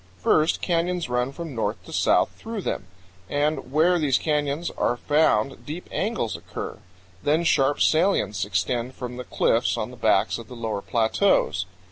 [0.17, 2.87] First, canyons run from north to south through them,
[3.29, 6.79] and where these canyons are found deep angles occur;
[7.21, 11.67] then sharp salients extend from the cliffs on the backs of the lower plateaus.